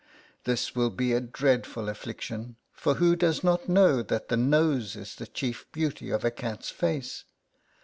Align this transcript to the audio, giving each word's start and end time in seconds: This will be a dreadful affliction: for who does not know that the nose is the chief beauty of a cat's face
This 0.45 0.73
will 0.75 0.89
be 0.89 1.13
a 1.13 1.21
dreadful 1.21 1.87
affliction: 1.87 2.55
for 2.73 2.95
who 2.95 3.15
does 3.15 3.43
not 3.43 3.69
know 3.69 4.01
that 4.01 4.29
the 4.29 4.35
nose 4.37 4.95
is 4.95 5.13
the 5.13 5.27
chief 5.27 5.71
beauty 5.71 6.09
of 6.09 6.25
a 6.25 6.31
cat's 6.31 6.71
face 6.71 7.25